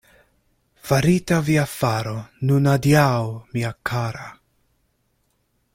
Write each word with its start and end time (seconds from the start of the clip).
Farita 0.89 1.37
via 1.49 1.65
faro, 1.73 2.15
nun 2.51 2.71
adiaŭ, 2.73 3.13
mia 3.53 3.73
kara! 3.91 4.29